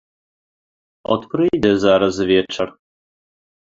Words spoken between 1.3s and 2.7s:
прыйдзе зараз вечар.